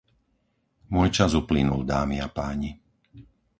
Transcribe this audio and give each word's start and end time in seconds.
Môj 0.93 1.09
čas 1.17 1.31
uplynul, 1.41 1.81
dámy 1.93 2.17
a 2.25 2.25
páni. 2.37 2.71